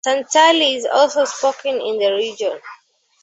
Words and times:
Santali 0.03 0.77
is 0.77 0.87
also 0.91 1.25
spoken 1.25 1.79
in 1.79 1.99
the 1.99 2.11
region. 2.11 2.59